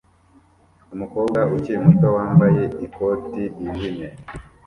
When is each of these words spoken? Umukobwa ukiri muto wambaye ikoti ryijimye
Umukobwa 0.93 1.39
ukiri 1.55 1.79
muto 1.85 2.07
wambaye 2.17 2.63
ikoti 2.85 3.41
ryijimye 3.53 4.07